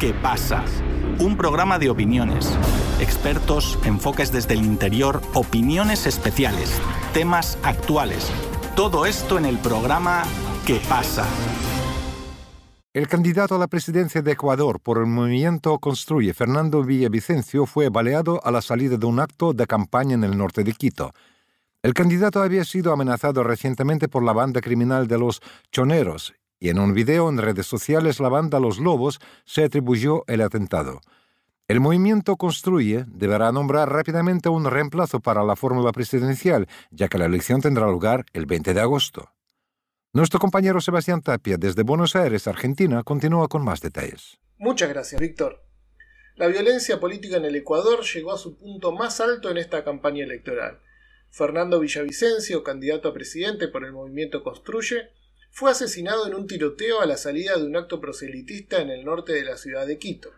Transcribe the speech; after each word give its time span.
¿Qué 0.00 0.14
pasa? 0.14 0.64
Un 1.18 1.36
programa 1.36 1.78
de 1.78 1.90
opiniones, 1.90 2.58
expertos, 3.00 3.78
enfoques 3.84 4.32
desde 4.32 4.54
el 4.54 4.64
interior, 4.64 5.20
opiniones 5.34 6.06
especiales, 6.06 6.80
temas 7.12 7.58
actuales. 7.62 8.32
Todo 8.74 9.04
esto 9.04 9.36
en 9.36 9.44
el 9.44 9.58
programa 9.58 10.22
¿Qué 10.66 10.80
pasa? 10.88 11.26
El 12.94 13.08
candidato 13.08 13.56
a 13.56 13.58
la 13.58 13.66
presidencia 13.66 14.22
de 14.22 14.32
Ecuador 14.32 14.80
por 14.80 14.96
el 14.96 15.04
movimiento 15.04 15.78
Construye, 15.78 16.32
Fernando 16.32 16.82
Villavicencio, 16.82 17.66
fue 17.66 17.90
baleado 17.90 18.40
a 18.42 18.50
la 18.50 18.62
salida 18.62 18.96
de 18.96 19.04
un 19.04 19.20
acto 19.20 19.52
de 19.52 19.66
campaña 19.66 20.14
en 20.14 20.24
el 20.24 20.38
norte 20.38 20.64
de 20.64 20.72
Quito. 20.72 21.12
El 21.82 21.92
candidato 21.92 22.42
había 22.42 22.64
sido 22.64 22.94
amenazado 22.94 23.44
recientemente 23.44 24.08
por 24.08 24.22
la 24.22 24.32
banda 24.32 24.62
criminal 24.62 25.06
de 25.08 25.18
los 25.18 25.42
Choneros 25.70 26.39
y 26.60 26.68
en 26.68 26.78
un 26.78 26.92
video 26.94 27.28
en 27.30 27.38
redes 27.38 27.66
sociales 27.66 28.20
la 28.20 28.28
banda 28.28 28.60
Los 28.60 28.78
Lobos 28.78 29.18
se 29.46 29.64
atribuyó 29.64 30.24
el 30.28 30.42
atentado. 30.42 31.00
El 31.66 31.80
movimiento 31.80 32.36
Construye 32.36 33.04
deberá 33.08 33.50
nombrar 33.50 33.90
rápidamente 33.90 34.48
un 34.48 34.64
reemplazo 34.66 35.20
para 35.20 35.42
la 35.42 35.56
fórmula 35.56 35.90
presidencial, 35.92 36.68
ya 36.90 37.08
que 37.08 37.16
la 37.16 37.24
elección 37.24 37.60
tendrá 37.60 37.86
lugar 37.86 38.26
el 38.32 38.44
20 38.44 38.74
de 38.74 38.80
agosto. 38.80 39.32
Nuestro 40.12 40.40
compañero 40.40 40.80
Sebastián 40.80 41.22
Tapia, 41.22 41.56
desde 41.56 41.84
Buenos 41.84 42.16
Aires, 42.16 42.46
Argentina, 42.48 43.02
continúa 43.04 43.48
con 43.48 43.64
más 43.64 43.80
detalles. 43.80 44.38
Muchas 44.58 44.88
gracias, 44.88 45.20
Víctor. 45.20 45.62
La 46.34 46.48
violencia 46.48 46.98
política 46.98 47.36
en 47.36 47.44
el 47.44 47.54
Ecuador 47.54 48.00
llegó 48.02 48.32
a 48.32 48.38
su 48.38 48.58
punto 48.58 48.92
más 48.92 49.20
alto 49.20 49.50
en 49.50 49.56
esta 49.56 49.84
campaña 49.84 50.24
electoral. 50.24 50.80
Fernando 51.30 51.78
Villavicencio, 51.78 52.64
candidato 52.64 53.08
a 53.08 53.14
presidente 53.14 53.68
por 53.68 53.84
el 53.84 53.92
movimiento 53.92 54.42
Construye, 54.42 55.10
fue 55.50 55.70
asesinado 55.70 56.26
en 56.26 56.34
un 56.34 56.46
tiroteo 56.46 57.00
a 57.00 57.06
la 57.06 57.16
salida 57.16 57.56
de 57.56 57.64
un 57.64 57.76
acto 57.76 58.00
proselitista 58.00 58.80
en 58.80 58.90
el 58.90 59.04
norte 59.04 59.32
de 59.32 59.44
la 59.44 59.56
ciudad 59.56 59.86
de 59.86 59.98
Quito. 59.98 60.32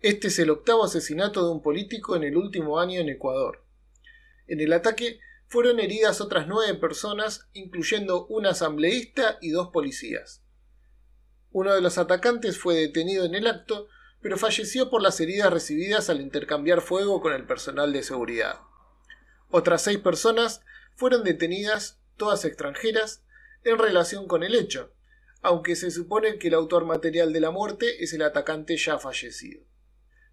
Este 0.00 0.28
es 0.28 0.38
el 0.38 0.50
octavo 0.50 0.84
asesinato 0.84 1.44
de 1.44 1.52
un 1.52 1.62
político 1.62 2.16
en 2.16 2.22
el 2.22 2.36
último 2.36 2.78
año 2.78 3.00
en 3.00 3.08
Ecuador. 3.08 3.64
En 4.46 4.60
el 4.60 4.72
ataque 4.72 5.18
fueron 5.48 5.80
heridas 5.80 6.20
otras 6.20 6.46
nueve 6.46 6.74
personas, 6.74 7.48
incluyendo 7.54 8.26
un 8.26 8.46
asambleísta 8.46 9.38
y 9.40 9.50
dos 9.50 9.68
policías. 9.68 10.42
Uno 11.50 11.72
de 11.72 11.80
los 11.80 11.96
atacantes 11.98 12.58
fue 12.58 12.74
detenido 12.74 13.24
en 13.24 13.34
el 13.34 13.46
acto, 13.46 13.88
pero 14.20 14.36
falleció 14.36 14.90
por 14.90 15.02
las 15.02 15.20
heridas 15.20 15.52
recibidas 15.52 16.10
al 16.10 16.20
intercambiar 16.20 16.82
fuego 16.82 17.20
con 17.20 17.32
el 17.32 17.46
personal 17.46 17.92
de 17.92 18.02
seguridad. 18.02 18.60
Otras 19.50 19.82
seis 19.82 19.98
personas 19.98 20.62
fueron 20.94 21.24
detenidas, 21.24 21.98
todas 22.16 22.44
extranjeras, 22.44 23.22
en 23.70 23.78
relación 23.78 24.26
con 24.26 24.42
el 24.42 24.54
hecho, 24.54 24.92
aunque 25.42 25.76
se 25.76 25.90
supone 25.90 26.38
que 26.38 26.48
el 26.48 26.54
autor 26.54 26.84
material 26.84 27.32
de 27.32 27.40
la 27.40 27.50
muerte 27.50 28.02
es 28.02 28.12
el 28.12 28.22
atacante 28.22 28.76
ya 28.76 28.98
fallecido. 28.98 29.62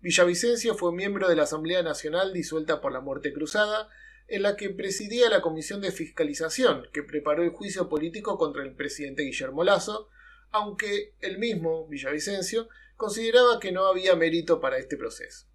Villavicencio 0.01 0.75
fue 0.75 0.93
miembro 0.93 1.27
de 1.27 1.35
la 1.35 1.43
Asamblea 1.43 1.81
Nacional 1.81 2.33
disuelta 2.33 2.81
por 2.81 2.91
la 2.91 2.99
muerte 2.99 3.33
cruzada, 3.33 3.89
en 4.27 4.43
la 4.43 4.55
que 4.55 4.69
presidía 4.69 5.29
la 5.29 5.41
Comisión 5.41 5.81
de 5.81 5.91
Fiscalización, 5.91 6.87
que 6.93 7.03
preparó 7.03 7.43
el 7.43 7.49
juicio 7.49 7.89
político 7.89 8.37
contra 8.37 8.63
el 8.63 8.75
presidente 8.75 9.23
Guillermo 9.23 9.63
Lazo, 9.63 10.09
aunque 10.51 11.15
el 11.19 11.39
mismo, 11.39 11.87
Villavicencio, 11.87 12.69
consideraba 12.95 13.59
que 13.59 13.71
no 13.71 13.85
había 13.85 14.15
mérito 14.15 14.61
para 14.61 14.77
este 14.77 14.95
proceso 14.95 15.47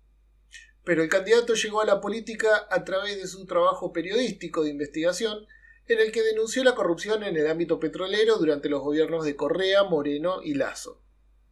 pero 0.89 1.03
el 1.03 1.11
candidato 1.11 1.53
llegó 1.53 1.83
a 1.83 1.85
la 1.85 2.01
política 2.01 2.67
a 2.71 2.83
través 2.83 3.21
de 3.21 3.27
su 3.27 3.45
trabajo 3.45 3.93
periodístico 3.93 4.65
de 4.65 4.71
investigación, 4.71 5.47
en 5.89 6.01
el 6.01 6.13
que 6.13 6.23
denunció 6.23 6.63
la 6.65 6.75
corrupción 6.75 7.23
en 7.25 7.37
el 7.37 7.49
ámbito 7.49 7.81
petrolero 7.81 8.37
durante 8.37 8.69
los 8.69 8.83
gobiernos 8.83 9.25
de 9.25 9.37
Correa, 9.37 9.85
Moreno 9.85 10.43
y 10.43 10.55
Lazo. 10.55 11.03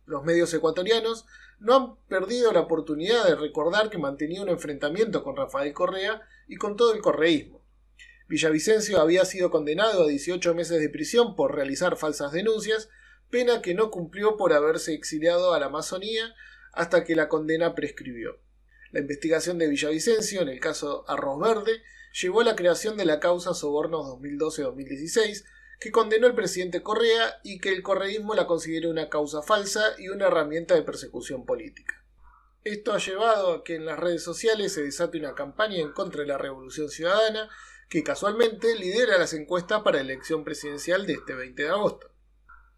Los 0.04 0.24
medios 0.24 0.52
ecuatorianos 0.52 1.26
no 1.58 1.74
han 1.74 1.96
perdido 2.06 2.52
la 2.52 2.60
oportunidad 2.60 3.24
de 3.24 3.34
recordar 3.34 3.88
que 3.88 3.98
mantenía 3.98 4.42
un 4.42 4.50
enfrentamiento 4.50 5.24
con 5.24 5.36
Rafael 5.36 5.72
Correa 5.72 6.22
y 6.46 6.56
con 6.56 6.76
todo 6.76 6.92
el 6.92 7.00
correísmo. 7.00 7.64
Villavicencio 8.28 9.00
había 9.00 9.24
sido 9.24 9.50
condenado 9.50 10.04
a 10.04 10.08
18 10.08 10.54
meses 10.54 10.80
de 10.80 10.90
prisión 10.90 11.34
por 11.34 11.54
realizar 11.54 11.96
falsas 11.96 12.32
denuncias, 12.32 12.90
pena 13.30 13.62
que 13.62 13.74
no 13.74 13.90
cumplió 13.90 14.36
por 14.36 14.52
haberse 14.52 14.92
exiliado 14.92 15.54
a 15.54 15.60
la 15.60 15.66
Amazonía 15.66 16.34
hasta 16.72 17.04
que 17.04 17.16
la 17.16 17.28
condena 17.28 17.74
prescribió. 17.74 18.38
La 18.92 19.00
investigación 19.00 19.58
de 19.58 19.68
Villavicencio 19.68 20.42
en 20.42 20.48
el 20.48 20.60
caso 20.60 21.04
Arroz 21.08 21.40
Verde 21.40 21.82
llevó 22.20 22.40
a 22.40 22.44
la 22.44 22.56
creación 22.56 22.96
de 22.96 23.04
la 23.04 23.20
causa 23.20 23.54
Sobornos 23.54 24.06
2012-2016, 24.20 25.44
que 25.80 25.90
condenó 25.90 26.26
el 26.26 26.34
presidente 26.34 26.82
Correa 26.82 27.40
y 27.44 27.58
que 27.58 27.70
el 27.70 27.82
correísmo 27.82 28.34
la 28.34 28.46
considera 28.46 28.88
una 28.88 29.08
causa 29.08 29.42
falsa 29.42 29.82
y 29.98 30.08
una 30.08 30.26
herramienta 30.26 30.74
de 30.74 30.82
persecución 30.82 31.44
política. 31.44 32.02
Esto 32.64 32.92
ha 32.92 32.98
llevado 32.98 33.52
a 33.52 33.64
que 33.64 33.76
en 33.76 33.86
las 33.86 33.98
redes 33.98 34.24
sociales 34.24 34.72
se 34.72 34.82
desate 34.82 35.18
una 35.18 35.34
campaña 35.34 35.78
en 35.78 35.92
contra 35.92 36.22
de 36.22 36.28
la 36.28 36.38
Revolución 36.38 36.88
Ciudadana, 36.88 37.48
que 37.88 38.02
casualmente 38.02 38.74
lidera 38.74 39.18
las 39.18 39.34
encuestas 39.34 39.82
para 39.82 39.98
la 39.98 40.04
elección 40.04 40.42
presidencial 40.42 41.06
de 41.06 41.12
este 41.12 41.34
20 41.34 41.62
de 41.62 41.68
agosto. 41.68 42.10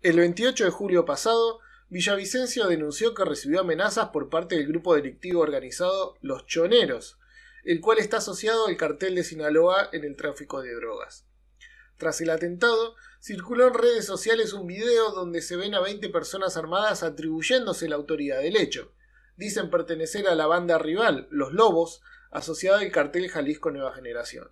El 0.03 0.19
28 0.19 0.67
de 0.67 0.71
julio 0.71 1.05
pasado, 1.07 1.61
Villavicencio 1.91 2.66
denunció 2.66 3.15
que 3.15 3.25
recibió 3.25 3.60
amenazas 3.60 4.10
por 4.10 4.28
parte 4.28 4.56
del 4.56 4.66
grupo 4.66 4.94
delictivo 4.94 5.41
organizado 5.41 6.16
Los 6.21 6.44
Choneros, 6.44 7.19
el 7.65 7.81
cual 7.81 7.97
está 7.97 8.19
asociado 8.19 8.66
al 8.66 8.76
cartel 8.76 9.15
de 9.15 9.25
Sinaloa 9.25 9.88
en 9.93 10.04
el 10.04 10.15
tráfico 10.15 10.60
de 10.60 10.75
drogas. 10.75 11.25
Tras 11.97 12.21
el 12.21 12.28
atentado, 12.28 12.94
circuló 13.22 13.69
en 13.69 13.75
redes 13.75 14.04
sociales 14.04 14.53
un 14.53 14.66
video 14.66 15.12
donde 15.12 15.41
se 15.41 15.56
ven 15.56 15.75
a 15.75 15.81
20 15.81 16.10
personas 16.10 16.59
armadas 16.59 17.03
atribuyéndose 17.03 17.88
la 17.88 17.97
autoridad 17.97 18.43
del 18.43 18.59
hecho. 18.59 18.93
Dicen 19.38 19.71
pertenecer 19.71 20.28
a 20.28 20.34
la 20.34 20.47
banda 20.47 20.77
rival, 20.77 21.27
Los 21.31 21.54
Lobos, 21.54 22.03
asociada 22.31 22.81
al 22.81 22.93
cartel 22.93 23.31
Jalisco 23.31 23.71
Nueva 23.71 23.94
Generación. 23.94 24.50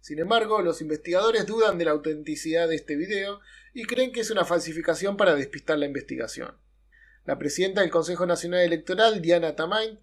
Sin 0.00 0.18
embargo, 0.18 0.60
los 0.60 0.82
investigadores 0.82 1.46
dudan 1.46 1.78
de 1.78 1.84
la 1.84 1.92
autenticidad 1.92 2.66
de 2.66 2.74
este 2.74 2.96
video 2.96 3.40
y 3.72 3.84
creen 3.84 4.10
que 4.10 4.20
es 4.20 4.30
una 4.32 4.44
falsificación 4.44 5.16
para 5.16 5.36
despistar 5.36 5.78
la 5.78 5.86
investigación. 5.86 6.63
La 7.24 7.38
presidenta 7.38 7.80
del 7.80 7.90
Consejo 7.90 8.26
Nacional 8.26 8.60
Electoral, 8.60 9.22
Diana 9.22 9.56
Tamain, 9.56 9.98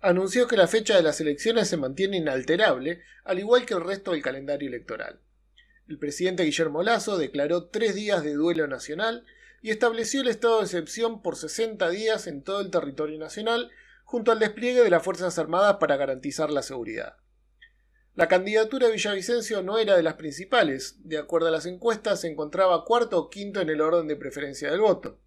anunció 0.00 0.46
que 0.46 0.56
la 0.58 0.68
fecha 0.68 0.96
de 0.96 1.02
las 1.02 1.18
elecciones 1.20 1.66
se 1.68 1.78
mantiene 1.78 2.18
inalterable, 2.18 3.02
al 3.24 3.38
igual 3.38 3.64
que 3.64 3.72
el 3.72 3.84
resto 3.84 4.12
del 4.12 4.22
calendario 4.22 4.68
electoral. 4.68 5.20
El 5.88 5.98
presidente 5.98 6.44
Guillermo 6.44 6.82
Lazo 6.82 7.16
declaró 7.16 7.68
tres 7.68 7.94
días 7.94 8.22
de 8.22 8.34
duelo 8.34 8.66
nacional 8.66 9.24
y 9.62 9.70
estableció 9.70 10.20
el 10.20 10.28
estado 10.28 10.58
de 10.58 10.64
excepción 10.64 11.22
por 11.22 11.36
60 11.36 11.88
días 11.88 12.26
en 12.26 12.42
todo 12.42 12.60
el 12.60 12.70
territorio 12.70 13.18
nacional, 13.18 13.70
junto 14.04 14.30
al 14.30 14.38
despliegue 14.38 14.82
de 14.82 14.90
las 14.90 15.02
Fuerzas 15.02 15.38
Armadas 15.38 15.78
para 15.80 15.96
garantizar 15.96 16.50
la 16.50 16.62
seguridad. 16.62 17.16
La 18.14 18.28
candidatura 18.28 18.88
de 18.88 18.92
Villavicencio 18.92 19.62
no 19.62 19.78
era 19.78 19.96
de 19.96 20.02
las 20.02 20.14
principales, 20.14 20.96
de 21.04 21.16
acuerdo 21.16 21.48
a 21.48 21.52
las 21.52 21.64
encuestas 21.64 22.20
se 22.20 22.28
encontraba 22.28 22.84
cuarto 22.84 23.18
o 23.18 23.30
quinto 23.30 23.62
en 23.62 23.70
el 23.70 23.80
orden 23.80 24.06
de 24.06 24.16
preferencia 24.16 24.70
del 24.70 24.80
voto. 24.80 25.18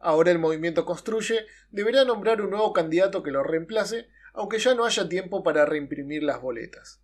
Ahora 0.00 0.30
el 0.30 0.38
movimiento 0.38 0.86
construye, 0.86 1.46
deberá 1.70 2.04
nombrar 2.04 2.40
un 2.40 2.50
nuevo 2.50 2.72
candidato 2.72 3.22
que 3.22 3.30
lo 3.30 3.42
reemplace, 3.42 4.08
aunque 4.32 4.58
ya 4.58 4.74
no 4.74 4.86
haya 4.86 5.08
tiempo 5.08 5.42
para 5.42 5.66
reimprimir 5.66 6.22
las 6.22 6.40
boletas. 6.40 7.02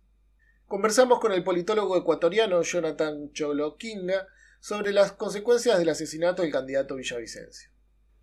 Conversamos 0.65 1.19
con 1.19 1.31
el 1.31 1.43
politólogo 1.43 1.95
ecuatoriano 1.95 2.61
Jonathan 2.63 3.31
Choloquinga 3.31 4.27
sobre 4.59 4.91
las 4.91 5.11
consecuencias 5.11 5.77
del 5.77 5.89
asesinato 5.89 6.41
del 6.41 6.51
candidato 6.51 6.95
Villavicencio. 6.95 7.69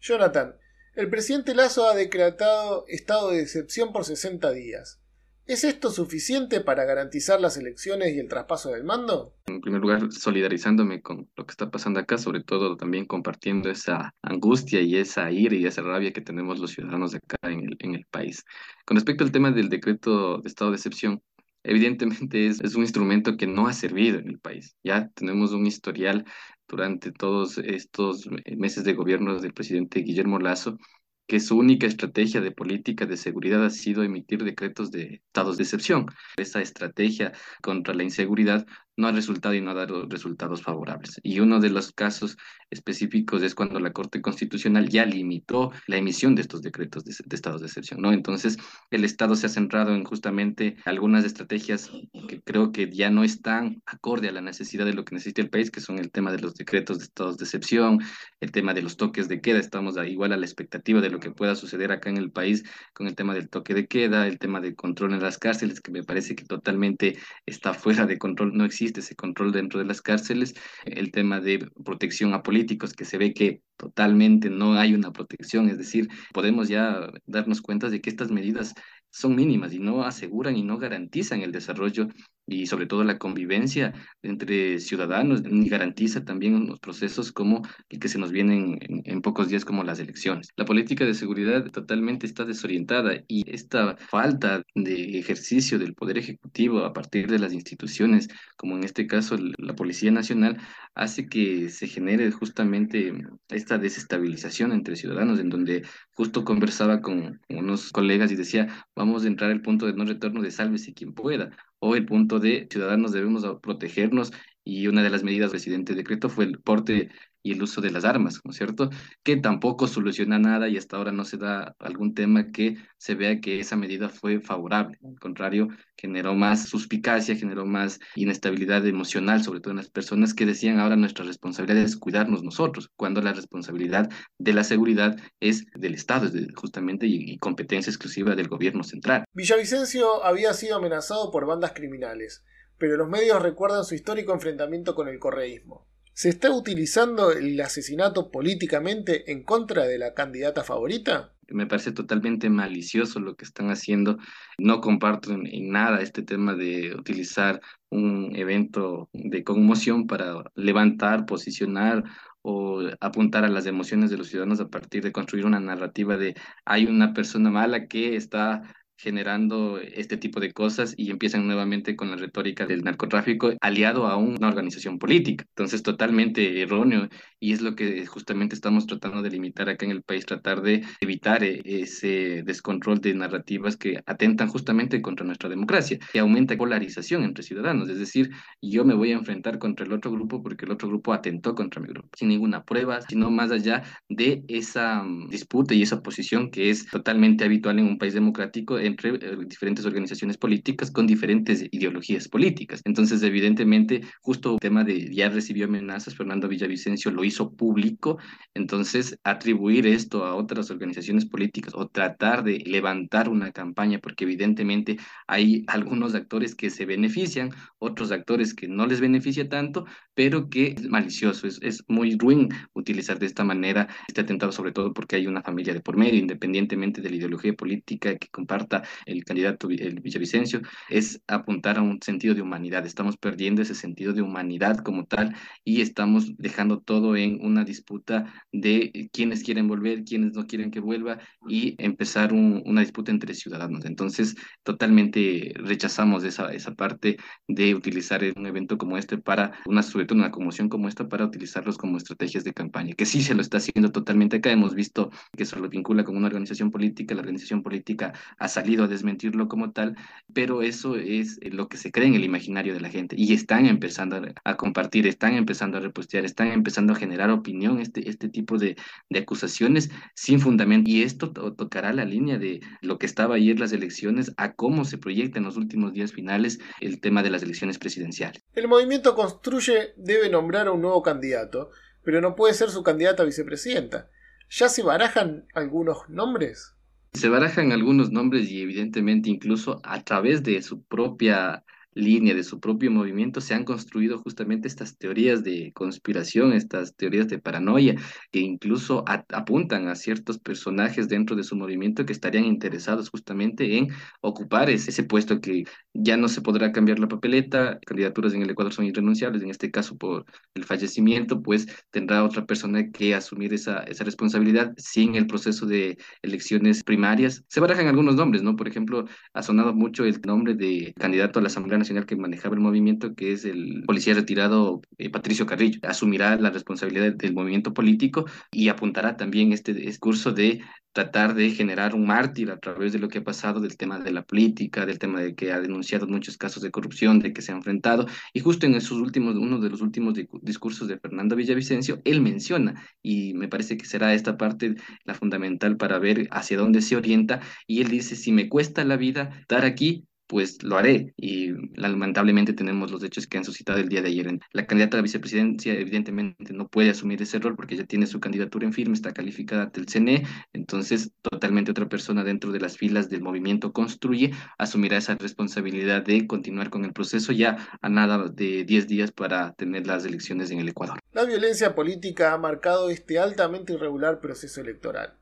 Jonathan, 0.01 0.59
el 0.95 1.09
presidente 1.09 1.55
Lazo 1.55 1.89
ha 1.89 1.95
decretado 1.95 2.85
estado 2.89 3.31
de 3.31 3.41
excepción 3.41 3.93
por 3.93 4.05
60 4.05 4.51
días. 4.51 5.01
¿Es 5.47 5.63
esto 5.63 5.91
suficiente 5.91 6.63
para 6.63 6.87
garantizar 6.87 7.39
las 7.39 7.59
elecciones 7.59 8.15
y 8.15 8.19
el 8.19 8.29
traspaso 8.29 8.71
del 8.71 8.83
mando? 8.83 9.35
En 9.45 9.61
primer 9.61 9.83
lugar, 9.83 10.11
solidarizándome 10.11 11.03
con 11.03 11.29
lo 11.37 11.45
que 11.45 11.51
está 11.51 11.71
pasando 11.71 12.01
acá, 12.01 12.17
sobre 12.17 12.43
todo 12.43 12.79
también 12.79 13.05
compartiendo 13.05 13.69
esa 13.69 14.15
angustia 14.23 14.81
y 14.81 14.97
esa 14.97 15.31
ira 15.31 15.55
y 15.55 15.67
esa 15.67 15.83
rabia 15.83 16.15
que 16.15 16.23
tenemos 16.23 16.61
los 16.61 16.71
ciudadanos 16.71 17.13
de 17.13 17.19
acá 17.19 17.37
en 17.43 17.95
el, 17.95 18.07
país. 18.11 18.43
Con 18.87 18.97
respecto 18.97 19.23
al 19.23 19.33
tema 19.33 19.51
del 19.51 19.69
decreto 19.69 20.39
de 20.39 20.49
estado 20.49 20.71
de 20.71 20.77
excepción, 20.79 21.23
evidentemente 21.63 22.47
es, 22.47 22.63
es 22.63 22.75
un 22.75 22.83
instrumento 22.83 23.37
que 23.37 23.47
no 23.47 23.67
ha 23.67 23.75
servido 23.75 24.19
en 24.19 24.29
el 24.29 24.39
país. 24.39 24.75
Ya 24.83 25.11
tenemos 25.15 25.53
un 25.53 25.67
historial 25.67 26.25
durante 26.67 27.13
todos 27.13 27.59
estos 27.59 28.31
meses 28.57 28.85
de 28.85 28.95
gobierno 28.95 29.39
del 29.39 29.53
presidente 29.53 30.01
Guillermo 30.01 30.39
Lazo 30.39 30.79
que 31.27 31.41
su 31.41 31.57
única 31.57 31.87
estrategia 31.87 32.41
de 32.41 32.51
política 32.51 33.07
de 33.07 33.17
seguridad 33.17 33.65
ha 33.65 33.71
sido 33.71 34.03
emitir 34.03 34.45
decretos 34.45 34.91
de 34.91 35.23
estados 35.27 35.57
de 35.57 35.63
excepción. 35.65 36.07
Esa 36.37 36.61
estrategia 36.61 37.33
contra 37.63 37.95
la 37.95 38.03
inseguridad 38.03 38.67
no 38.97 39.09
ha 39.09 39.13
resultado 39.13 39.55
y 39.55 39.61
no 39.61 39.73
ha 39.73 39.75
dado 39.75 40.07
resultados 40.09 40.63
favorables. 40.63 41.21
Y 41.23 41.41
uno 41.41 41.61
de 41.61 41.71
los 41.71 41.93
casos 41.93 42.37
específicos 42.71 43.43
es 43.43 43.55
cuando 43.55 43.81
la 43.81 43.93
Corte 43.93 44.21
Constitucional 44.21 44.89
ya 44.89 45.05
limitó 45.05 45.73
la 45.87 45.97
emisión 45.97 46.35
de 46.35 46.43
estos 46.43 46.63
decretos 46.63 47.05
de, 47.05 47.15
de 47.25 47.37
estados 47.37 47.61
de 47.61 47.67
excepción, 47.67 48.01
¿no? 48.01 48.13
Entonces, 48.13 48.57
el 48.91 49.05
Estado 49.05 49.37
se 49.37 49.47
ha 49.47 49.51
centrado 49.51 49.95
en 49.95 50.05
justamente 50.05 50.77
algunas 50.85 51.25
estrategias 51.25 51.91
que 52.29 52.41
creo 52.43 52.73
que 52.73 52.91
ya 52.91 53.11
no 53.11 53.25
están 53.25 53.83
acorde 53.87 54.29
a 54.29 54.33
la 54.33 54.41
necesidad 54.41 54.85
de 54.85 54.95
lo 54.95 55.05
que 55.05 55.15
necesita 55.15 55.43
el 55.43 55.51
país, 55.51 55.71
que 55.71 55.81
son 55.81 55.99
el 55.99 56.11
tema 56.11 56.33
de 56.33 56.41
los 56.41 56.55
decretos 56.55 56.99
de 56.99 57.05
estados 57.05 57.39
de 57.39 57.45
excepción, 57.45 58.01
el 58.41 58.53
tema 58.53 58.75
de 58.75 58.83
los 58.83 58.97
toques 58.97 59.29
de 59.29 59.41
queda, 59.41 59.59
estamos 59.59 59.97
igual 60.07 60.33
a 60.33 60.37
la 60.37 60.47
expectativa 60.47 61.01
de 61.01 61.11
lo 61.11 61.21
que 61.21 61.31
pueda 61.31 61.55
suceder 61.55 61.93
acá 61.93 62.11
en 62.11 62.17
el 62.17 62.31
país 62.31 62.65
con 62.93 63.07
el 63.07 63.15
tema 63.15 63.35
del 63.35 63.49
toque 63.49 63.75
de 63.75 63.87
queda, 63.87 64.27
el 64.27 64.39
tema 64.39 64.61
de 64.61 64.75
control 64.75 65.15
en 65.15 65.23
las 65.23 65.39
cárceles, 65.39 65.81
que 65.81 65.91
me 65.91 66.03
parece 66.03 66.35
que 66.35 66.45
totalmente 66.45 67.19
está 67.47 67.75
fuera 67.75 68.07
de 68.07 68.19
control, 68.19 68.55
no 68.55 68.65
existe 68.65 68.84
ese 68.85 69.17
control 69.17 69.53
dentro 69.53 69.79
de 69.79 69.87
las 69.87 70.03
cárceles, 70.03 70.55
el 70.85 71.11
tema 71.13 71.41
de 71.41 71.69
protección 71.85 72.35
a 72.35 72.43
políticos, 72.43 72.93
que 72.93 73.05
se 73.05 73.19
ve 73.19 73.33
que 73.33 73.63
totalmente 73.77 74.51
no 74.51 74.75
hay 74.75 74.95
una 74.95 75.13
protección, 75.13 75.69
es 75.69 75.79
decir, 75.79 76.09
podemos 76.33 76.69
ya 76.69 77.11
darnos 77.27 77.61
cuenta 77.61 77.91
de 77.91 78.01
que 78.01 78.11
estas 78.11 78.31
medidas 78.31 78.75
son 79.11 79.37
mínimas 79.37 79.73
y 79.73 79.79
no 79.79 80.05
aseguran 80.05 80.57
y 80.57 80.63
no 80.63 80.79
garantizan 80.79 81.41
el 81.43 81.53
desarrollo 81.53 82.09
y 82.47 82.67
sobre 82.67 82.87
todo 82.87 83.05
la 83.05 83.19
convivencia 83.19 83.95
entre 84.23 84.79
ciudadanos, 84.79 85.43
ni 85.43 85.69
garantiza 85.69 86.25
también 86.25 86.55
unos 86.55 86.81
procesos 86.81 87.33
como 87.33 87.63
el 87.89 87.99
que 87.99 88.09
se 88.09 88.19
nos 88.19 88.33
vienen 88.33 88.79
en, 88.83 89.03
en, 89.05 89.23
pocos 89.23 89.49
días 89.49 89.65
como 89.65 89.85
las 89.85 89.99
elecciones. 89.99 90.49
La 90.57 90.65
política 90.65 91.05
de 91.05 91.15
seguridad 91.15 91.65
totalmente 91.71 92.27
está 92.27 92.45
desorientada 92.45 93.15
y 93.29 93.49
esta 93.51 93.97
falta 93.97 94.63
de 94.75 95.19
ejercicio 95.19 95.79
del 95.79 95.95
poder 95.95 96.19
ejecutivo 96.19 96.85
a 96.85 96.93
partir 96.93 97.31
de 97.31 97.39
las 97.39 97.53
instituciones, 97.53 98.29
como 98.57 98.77
en 98.77 98.85
este 98.85 99.07
caso 99.07 99.37
la 99.59 99.75
Policía 99.75 100.11
Nacional, 100.11 100.59
hace 100.95 101.27
que 101.29 101.71
se 101.71 101.89
genere 101.89 102.31
justamente 102.31 103.13
esta 103.49 103.79
desestabilización 103.79 104.73
entre 104.73 104.97
ciudadanos, 104.97 105.41
en 105.41 105.49
donde 105.49 105.83
justo 106.13 106.45
conversaba 106.45 107.01
con 107.01 107.41
unos 107.49 107.91
colegas 107.91 108.31
y 108.31 108.37
decía, 108.37 108.87
vamos 108.95 109.25
a 109.25 109.29
entrar 109.29 109.51
al 109.51 109.63
punto 109.63 109.87
de 109.87 109.95
no 109.95 110.05
retorno 110.05 110.43
de 110.43 110.51
sálvese 110.51 110.95
quien 110.95 111.15
pueda 111.15 111.51
o 111.85 111.95
el 111.97 112.07
punto 112.07 112.41
de 112.41 112.67
ciudadanos 112.71 113.13
debemos 113.13 113.45
protegernos 113.61 114.33
y 114.65 114.87
una 114.87 115.03
de 115.03 115.11
las 115.11 115.23
medidas 115.23 115.51
del 115.51 115.59
presidente 115.61 115.95
decreto 115.95 116.29
fue 116.31 116.45
el 116.47 116.59
porte 116.61 117.11
y 117.45 117.53
el 117.53 117.63
uso 117.63 117.81
de 117.83 117.91
las 117.91 118.05
armas, 118.05 118.41
¿no 118.43 118.51
es 118.51 118.57
cierto? 118.57 118.89
Que 119.23 119.37
tampoco 119.37 119.87
soluciona 119.87 120.39
nada 120.39 120.67
y 120.69 120.79
hasta 120.79 120.97
ahora 120.97 121.13
no 121.13 121.25
se 121.25 121.37
da 121.37 121.77
algún 121.79 122.15
tema 122.15 122.51
que 122.51 122.79
se 122.97 123.15
vea 123.15 123.41
que 123.41 123.61
esa 123.61 123.77
medida 123.77 124.09
fue 124.09 124.41
favorable. 124.41 124.99
Al 125.05 125.21
contrario, 125.21 125.69
generó 125.97 126.35
más 126.35 126.67
suspicacia, 126.67 127.37
generó 127.37 127.67
más 127.67 128.01
inestabilidad 128.17 128.87
emocional, 128.87 129.45
sobre 129.45 129.61
todo 129.61 129.73
en 129.73 129.77
las 129.77 129.91
personas 129.91 130.33
que 130.33 130.47
decían 130.47 130.81
ahora 130.81 130.97
nuestra 130.97 131.27
responsabilidad 131.27 131.83
es 131.83 131.99
cuidarnos 131.99 132.43
nosotros, 132.43 132.91
cuando 132.97 133.21
la 133.21 133.35
responsabilidad 133.35 134.09
de 134.39 134.53
la 134.55 134.65
seguridad 134.65 135.15
es 135.39 135.67
del 135.75 135.95
Estado, 135.95 136.27
es 136.27 136.47
justamente 136.57 137.07
y, 137.07 137.31
y 137.31 137.37
competencia 137.37 137.91
exclusiva 137.91 138.35
del 138.35 138.49
gobierno 138.49 138.85
central. 138.85 139.25
Villavicencio 139.35 140.25
había 140.25 140.55
sido 140.55 140.77
amenazado 140.77 141.31
por 141.31 141.45
bandas 141.45 141.73
criminales, 141.75 142.43
pero 142.79 142.97
los 142.97 143.11
medios 143.11 143.43
recuerdan 143.43 143.85
su 143.85 143.95
histórico 143.95 144.33
enfrentamiento 144.33 144.95
con 144.95 145.09
el 145.09 145.19
correísmo. 145.19 145.87
¿Se 146.15 146.29
está 146.29 146.53
utilizando 146.53 147.33
el 147.33 147.61
asesinato 147.61 148.31
políticamente 148.31 149.33
en 149.33 149.43
contra 149.43 149.85
de 149.85 149.99
la 149.99 150.15
candidata 150.15 150.63
favorita? 150.63 151.33
Me 151.49 151.67
parece 151.67 151.91
totalmente 151.91 152.49
malicioso 152.49 153.19
lo 153.19 153.35
que 153.35 153.45
están 153.45 153.69
haciendo. 153.71 154.19
No 154.57 154.81
comparto 154.81 155.33
en, 155.33 155.47
en, 155.49 155.71
nada 155.71 156.01
este 156.01 156.23
tema 156.23 156.55
de 156.55 156.95
utilizar 156.95 157.61
un 157.91 158.35
evento 158.37 159.11
de 159.13 159.43
conmoción 159.43 160.07
para 160.07 160.45
levantar, 160.55 161.27
posicionar 161.27 162.05
o 162.43 162.83
apuntar 163.01 163.45
a 163.45 163.49
las 163.49 163.67
emociones 163.67 164.11
de 164.11 164.17
los 164.17 164.29
ciudadanos 164.29 164.61
a 164.61 164.69
partir 164.69 165.03
de 165.03 165.13
construir 165.13 165.47
una 165.47 165.59
narrativa 165.59 166.17
de 166.17 166.37
hay 166.65 166.87
una 166.87 167.13
persona 167.13 167.51
mala 167.51 167.89
que 167.89 168.15
está 168.15 168.63
generando 168.97 169.79
este 169.79 170.17
tipo 170.17 170.41
de 170.41 170.53
cosas 170.53 170.95
y 170.97 171.11
empiezan 171.11 171.47
nuevamente 171.47 171.97
con 171.97 172.11
la 172.11 172.17
retórica 172.17 172.67
del 172.67 172.83
narcotráfico 172.83 173.53
aliado 173.61 174.07
a 174.07 174.17
una 174.17 174.49
organización 174.49 174.99
política. 174.99 175.45
Entonces, 175.49 175.83
totalmente 175.83 176.63
erróneo 176.63 177.09
y 177.39 177.53
es 177.53 177.61
lo 177.61 177.75
que 177.75 178.07
justamente 178.07 178.55
estamos 178.55 178.87
tratando 178.87 179.23
de 179.23 179.31
limitar 179.31 179.69
acá 179.69 179.85
en 179.85 179.93
el 179.93 180.03
país, 180.03 180.25
tratar 180.25 180.63
de 180.63 180.83
evitar 181.01 181.45
eh, 181.45 181.61
ese 181.65 182.43
descontrol 182.45 183.01
de 183.01 183.15
narrativas 183.15 183.77
que 183.77 184.01
atentan 184.07 184.49
justamente 184.49 185.03
contra 185.03 185.27
nuestra 185.27 185.49
democracia, 185.49 185.99
y 186.13 186.19
aumenta 186.19 186.57
polarización 186.57 187.25
entre 187.25 187.45
ciudadanos. 187.45 187.89
Es 187.91 187.99
decir, 187.99 188.31
yo 188.63 188.85
me 188.85 188.95
voy 188.95 189.13
a 189.13 189.17
enfrentar 189.17 189.59
contra 189.59 189.85
el 189.85 189.93
otro 189.93 190.11
grupo 190.11 190.43
porque 190.43 190.65
el 190.65 190.73
otro 190.73 190.89
grupo 190.89 191.13
atentó 191.13 191.55
contra 191.55 191.83
mi 191.83 191.89
grupo, 191.89 192.09
sin 192.17 192.29
ninguna 192.29 192.65
prueba, 192.65 193.01
sino 193.03 193.31
más 193.31 193.51
allá 193.51 193.83
de 194.09 194.45
esa 194.49 195.03
um, 195.03 195.29
disputa 195.29 195.75
y 195.75 195.83
esa 195.83 196.03
posición 196.03 196.51
que 196.51 196.71
es 196.71 196.87
totalmente 196.87 197.45
habitual 197.45 197.79
en 197.79 197.87
un 197.87 197.99
país 197.99 198.15
democrático 198.15 198.79
entre 198.87 199.11
eh, 199.11 199.37
diferentes 199.47 199.85
organizaciones 199.85 200.37
políticas 200.37 200.91
con 200.91 201.07
diferentes 201.07 201.65
ideologías 201.71 202.29
políticas. 202.29 202.81
Entonces, 202.85 203.23
evidentemente, 203.23 204.03
justo 204.21 204.55
el 204.55 204.61
tema 204.61 204.85
de 204.85 205.15
ya 205.15 205.29
recibió 205.29 205.67
amenazas, 205.67 206.15
Fernando 206.15 206.49
Villavicencio 206.49 207.11
lo 207.11 207.25
hizo 207.25 207.53
público, 207.53 208.19
entonces 208.55 209.19
atribuir 209.25 209.87
esto 209.87 210.25
a 210.25 210.35
otras 210.35 210.71
organizaciones 210.71 211.27
políticas 211.27 211.75
o 211.75 211.89
tratar 211.89 212.45
de 212.45 212.59
levantar 212.67 213.29
una 213.29 213.53
campaña, 213.53 213.99
porque 213.99 214.25
evidentemente 214.25 214.99
hay 215.27 215.65
algunos 215.67 216.15
actores 216.15 216.55
que 216.55 216.71
se 216.71 216.87
benefician, 216.87 217.51
otros 217.79 218.13
actores 218.13 218.55
que 218.55 218.69
no 218.69 218.87
les 218.87 219.01
beneficia 219.01 219.49
tanto, 219.49 219.85
pero 220.15 220.49
que 220.49 220.75
es 220.77 220.89
malicioso, 220.89 221.47
es, 221.47 221.59
es 221.63 221.85
muy 221.89 222.17
ruin 222.17 222.49
utilizar 222.73 223.19
de 223.19 223.27
esta 223.27 223.45
manera 223.45 223.89
este 224.09 224.23
atentado, 224.23 224.53
sobre 224.53 224.73
todo 224.73 224.93
porque 224.93 225.17
hay 225.17 225.27
una 225.27 225.43
familia 225.43 225.75
de 225.75 225.81
por 225.81 225.97
medio, 225.97 226.19
independientemente 226.19 227.01
de 227.01 227.11
la 227.11 227.17
ideología 227.17 227.53
política 227.53 228.17
que 228.17 228.29
comparta 228.29 228.74
el 229.07 229.25
candidato 229.25 229.69
el 229.71 230.01
Villavicencio, 230.01 230.61
es 230.89 231.23
apuntar 231.27 231.79
a 231.79 231.83
un 231.83 232.01
sentido 232.03 232.35
de 232.35 232.43
humanidad. 232.43 232.87
Estamos 232.87 233.17
perdiendo 233.17 233.63
ese 233.63 233.75
sentido 233.75 234.13
de 234.13 234.23
humanidad 234.23 234.79
como 234.79 235.07
tal 235.07 235.35
y 235.65 235.81
estamos 235.81 236.37
dejando 236.37 236.81
todo 236.81 237.17
en 237.17 237.39
una 237.45 237.65
disputa 237.65 238.33
de 238.53 239.11
quienes 239.13 239.43
quieren 239.43 239.69
volver, 239.69 240.05
quienes 240.05 240.35
no 240.35 240.47
quieren 240.47 240.71
que 240.71 240.81
vuelva 240.81 241.19
y 241.49 241.75
empezar 241.79 242.33
un, 242.33 242.63
una 242.67 242.81
disputa 242.81 243.11
entre 243.11 243.35
ciudadanos. 243.35 243.85
Entonces, 243.85 244.35
totalmente 244.63 245.53
rechazamos 245.57 246.25
esa, 246.25 246.53
esa 246.53 246.75
parte 246.75 247.17
de 247.49 247.75
utilizar 247.75 248.23
un 248.37 248.47
evento 248.47 248.79
como 248.79 248.99
este 248.99 249.19
para 249.19 249.53
una, 249.67 249.83
sobre 249.83 250.07
todo 250.07 250.19
una 250.19 250.31
conmoción 250.31 250.69
como 250.69 250.89
esta, 250.89 251.09
para 251.09 251.25
utilizarlos 251.25 251.77
como 251.77 251.97
estrategias 251.97 252.45
de 252.45 252.53
campaña, 252.53 252.95
que 252.95 253.07
sí 253.07 253.23
se 253.23 253.35
lo 253.35 253.43
está 253.43 253.59
haciendo 253.59 253.91
totalmente 253.93 254.37
acá. 254.37 254.51
Hemos 254.51 254.75
visto 254.75 255.11
que 255.37 255.45
se 255.45 255.59
lo 255.59 255.69
vincula 255.69 256.05
con 256.05 256.17
una 256.17 256.27
organización 256.27 256.71
política, 256.71 257.15
la 257.15 257.21
organización 257.21 257.63
política 257.63 258.13
ha 258.39 258.49
salido 258.65 258.85
a 258.85 258.89
desmentirlo 258.89 259.47
como 259.47 259.73
tal, 259.73 259.95
pero 260.33 260.63
eso 260.63 260.97
es 260.97 261.39
lo 261.53 261.69
que 261.69 261.77
se 261.77 261.93
cree 261.93 262.09
en 262.09 262.15
el 262.15 262.25
imaginario 262.25 262.73
de 262.73 262.81
la 262.81 262.89
gente 262.89 263.15
y 263.19 263.35
están 263.35 263.67
empezando 263.67 264.23
a, 264.43 264.57
compartir, 264.57 265.07
están 265.07 265.35
empezando 265.35 265.77
a 265.77 265.81
repostear, 265.81 266.25
están 266.25 266.49
empezando 266.49 266.95
a 266.95 266.97
generar 266.97 267.29
opinión, 267.31 267.79
este, 267.79 268.09
este 268.09 268.31
tipo 268.31 268.57
de, 268.57 268.77
acusaciones 269.15 269.91
sin 270.15 270.41
fundamento. 270.41 270.91
Y 270.91 271.03
esto 271.03 271.31
tocará 271.31 271.93
la 271.93 272.07
línea 272.07 272.39
de 272.39 272.61
lo 272.81 272.99
que 272.99 273.05
estaba 273.05 273.35
ayer 273.35 273.61
las 273.61 273.73
elecciones 273.73 274.33
a 274.39 274.55
cómo 274.55 274.87
se 274.87 274.97
proyecta 274.97 275.39
en 275.39 275.45
los 275.45 275.59
últimos 275.59 275.93
días 275.93 276.13
finales 276.13 276.59
el 276.81 277.01
tema 277.01 277.23
de 277.23 277.31
las 277.31 277.43
elecciones 277.43 277.79
presidenciales. 277.79 278.43
El 278.55 278.69
movimiento 278.69 279.15
Construye 279.15 279.93
debe 279.99 280.31
nombrar 280.31 280.69
a 280.69 280.73
un 280.73 280.81
nuevo 280.81 281.03
candidato, 281.03 281.71
pero 282.03 282.23
no 282.23 282.35
puede 282.35 282.55
ser 282.55 282.71
su 282.71 282.83
candidata 282.83 283.25
a 283.25 283.27
vicepresidenta. 283.27 284.09
¿Ya 284.49 284.71
se 284.71 284.83
barajan 284.83 285.47
algunos 285.55 286.09
nombres? 286.09 286.74
Se 287.15 287.29
barajan 287.29 287.71
algunos 287.73 288.11
nombres 288.11 288.51
y 288.51 288.61
evidentemente 288.61 289.31
incluso 289.31 289.81
a 289.85 290.03
través 290.03 290.43
de 290.43 290.61
su 290.63 290.83
propia 290.83 291.65
línea, 291.95 292.35
de 292.35 292.45
su 292.45 292.61
propio 292.61 292.91
movimiento, 292.91 293.41
se 293.41 293.55
han 293.55 293.65
construido 293.65 294.19
justamente 294.19 294.69
estas 294.69 294.97
teorías 294.99 295.45
de 295.45 295.73
conspiración, 295.75 296.53
estas 296.53 296.97
teorías 296.97 297.29
de 297.29 297.39
paranoia, 297.39 297.95
que 298.31 298.41
incluso 298.41 299.05
apuntan 299.07 299.89
a 299.89 299.95
ciertos 299.95 300.39
personajes 300.39 301.09
dentro 301.09 301.37
de 301.37 301.45
su 301.45 301.57
movimiento 301.57 302.05
que 302.07 302.13
estarían 302.13 302.45
interesados 302.45 303.11
justamente 303.11 303.77
en 303.79 303.89
ocupar 304.21 304.71
ese, 304.71 304.91
ese, 304.91 305.05
puesto 305.05 305.41
que 305.41 305.65
ya 305.93 306.17
no 306.17 306.29
se 306.29 306.41
podrá 306.41 306.73
cambiar 306.73 306.99
la 306.99 307.09
papeleta, 307.09 307.79
candidaturas 307.87 308.35
en 308.35 308.43
el 308.43 308.51
Ecuador 308.51 308.73
son 308.73 308.87
irrenunciables, 308.87 309.43
en 309.43 309.51
este 309.51 309.71
caso 309.71 309.97
por 309.97 310.25
el 310.55 310.65
fallecimiento, 310.65 311.43
pues 311.43 311.67
tendrá 311.91 312.25
otra 312.25 312.47
persona 312.47 312.91
que 312.91 313.15
asumir 313.15 313.55
esa, 313.55 313.83
esa 313.85 314.05
responsabilidad 314.05 314.73
sin 314.77 315.15
el 315.15 315.27
proceso 315.27 315.67
de 315.67 315.99
elecciones 316.23 316.83
primarias. 316.83 317.45
Se 317.49 317.61
barajan 317.61 317.87
algunos 317.87 318.17
nombres, 318.17 318.43
¿no? 318.43 318.57
Por 318.57 318.69
ejemplo, 318.69 319.05
ha 319.33 319.43
sonado 319.43 319.75
mucho 319.75 320.05
el 320.05 320.21
nombre 320.25 320.55
de 320.55 320.93
candidato 320.99 321.39
a 321.39 321.43
la 321.43 321.49
Asamblea 321.49 321.79
nacional 321.85 322.07
que 322.07 322.17
manejaba 322.17 322.55
el 322.55 322.63
movimiento, 322.63 323.15
que 323.15 323.33
es 323.33 323.45
el 323.45 323.85
policía 323.87 324.15
retirado 324.15 324.81
eh, 324.99 325.11
Patricio 325.11 325.47
Carrillo. 325.47 325.81
Asumirá 325.83 326.37
la 326.37 326.51
responsabilidad 326.51 327.13
del 327.13 327.35
movimiento 327.35 327.75
político 327.75 328.25
y 328.51 328.69
apuntará 328.69 329.17
también 329.17 329.53
este 329.53 329.75
discurso 329.75 330.33
de 330.33 330.63
tratar 330.93 331.35
de 331.35 331.51
generar 331.51 331.95
un 331.95 332.07
mártir 332.07 332.51
a 332.51 332.59
través 332.59 332.93
de 332.93 333.01
lo 333.01 333.09
que 333.09 333.19
ha 333.19 333.25
pasado 333.25 333.61
del 333.61 333.77
tema 333.77 333.99
de 333.99 334.13
la 334.13 334.23
política, 334.23 334.87
del 334.87 334.99
tema 334.99 335.21
de 335.21 335.35
que 335.35 335.53
ha 335.53 335.61
denunciado 335.61 336.07
muchos 336.07 336.39
casos 336.39 336.63
de 336.63 336.71
corrupción, 336.71 337.19
de 337.19 337.33
que 337.33 337.43
se 337.43 337.53
ha 337.53 337.57
enfrentado, 337.57 338.07
y 338.33 338.41
justo 338.41 338.65
en 338.65 338.77
esos 338.77 338.99
últimos, 338.99 339.35
uno 339.35 339.59
de 339.59 339.71
los 339.71 339.81
últimos 339.81 340.15
discursos 340.43 340.87
de 340.87 340.99
Fernando 340.99 341.35
Villavicencio, 341.35 342.01
él 342.05 342.21
menciona, 342.21 342.81
y 343.03 343.35
me 343.35 343.49
parece 343.49 343.77
que 343.77 343.87
será 343.87 344.15
esta 344.15 344.37
parte 344.37 344.77
la 345.05 345.15
fundamental 345.15 345.77
para 345.77 345.99
ver 345.99 346.29
hacia 346.31 346.57
dónde 346.57 346.81
se 346.81 346.97
orienta, 346.97 347.41
y 347.67 347.83
él 347.83 347.89
dice, 347.89 348.15
si 348.15 348.31
me 348.31 348.49
cuesta 348.49 348.85
la 348.85 348.97
vida 348.97 349.31
estar 349.41 349.65
aquí, 349.65 350.07
pues 350.27 350.63
lo 350.63 350.77
haré. 350.77 351.15
Y 351.17 351.53
lamentablemente 351.77 352.53
tenemos 352.53 352.91
los 352.91 353.03
hechos 353.03 353.27
que 353.27 353.39
han 353.39 353.45
suscitado 353.45 353.79
el 353.79 353.89
día 353.89 354.03
de 354.03 354.09
ayer. 354.09 354.39
La 354.53 354.67
candidata 354.67 354.97
a 354.97 354.99
la 354.99 355.03
vicepresidencia 355.03 355.75
evidentemente 355.75 356.53
no 356.53 356.69
puede 356.69 356.91
asumir 356.91 357.21
ese 357.23 357.39
rol 357.39 357.57
porque 357.57 357.77
ya 357.77 357.85
tiene 357.85 358.07
su 358.07 358.21
candidatura 358.21 358.67
en 358.67 358.73
firme, 358.73 358.95
está 358.95 359.13
calificada 359.13 359.65
ante 359.65 359.81
el 359.81 359.87
CNE, 359.87 360.27
entonces 360.53 361.13
totalmente 361.23 361.71
otra 361.71 361.89
persona 361.89 362.25
dentro 362.25 362.53
de 362.53 362.61
las 362.61 362.77
filas 362.77 363.09
del 363.09 363.23
movimiento 363.23 363.73
Construye 363.73 364.33
asumirá 364.59 364.99
esa 364.99 365.15
responsabilidad 365.17 366.03
de 366.03 366.27
continuar 366.27 366.71
con 366.71 366.85
el 366.85 366.93
proceso 366.93 367.33
ya 367.33 367.57
a 367.81 367.89
nada 367.89 368.29
de 368.29 368.65
10 368.65 368.89
días 368.89 369.13
para 369.13 369.53
tener 369.55 369.87
las 369.87 370.05
elecciones 370.05 370.51
en 370.51 370.61
el 370.61 370.69
Ecuador. 370.69 370.99
La 371.13 371.25
violencia 371.25 371.75
política 371.75 372.33
ha 372.33 372.39
marcado 372.39 372.91
este 372.91 373.19
altamente 373.19 373.73
irregular 373.73 374.21
proceso 374.21 374.61
electoral. 374.61 375.15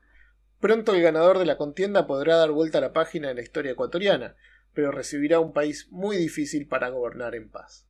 Pronto 0.59 0.93
el 0.95 1.01
ganador 1.01 1.39
de 1.39 1.45
la 1.45 1.57
contienda 1.57 2.07
podrá 2.07 2.37
dar 2.37 2.51
vuelta 2.51 2.77
a 2.77 2.81
la 2.81 2.93
página 2.93 3.27
de 3.27 3.35
la 3.35 3.41
historia 3.41 3.73
ecuatoriana, 3.73 4.35
pero 4.73 4.91
recibirá 4.91 5.39
un 5.39 5.53
país 5.53 5.87
muy 5.91 6.17
difícil 6.17 6.67
para 6.67 6.89
gobernar 6.89 7.35
en 7.35 7.49
paz. 7.49 7.85